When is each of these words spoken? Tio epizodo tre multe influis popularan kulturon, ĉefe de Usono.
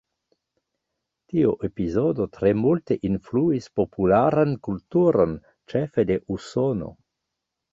Tio 1.33 1.51
epizodo 1.67 2.25
tre 2.39 2.53
multe 2.61 2.97
influis 3.09 3.67
popularan 3.81 4.57
kulturon, 4.69 5.37
ĉefe 5.75 6.07
de 6.13 6.19
Usono. 6.39 6.91